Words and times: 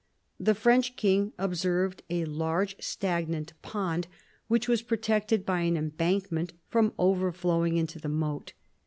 The 0.39 0.55
French 0.55 0.95
king 0.95 1.31
observed 1.37 2.01
a 2.09 2.25
large 2.25 2.75
stagnant 2.79 3.53
pond 3.61 4.07
which 4.47 4.67
was 4.67 4.81
protected 4.81 5.45
by 5.45 5.59
an 5.59 5.77
embankment 5.77 6.53
from 6.69 6.93
over 6.97 7.31
flowing 7.31 7.77
into 7.77 7.99
the 7.99 8.09
moat. 8.09 8.53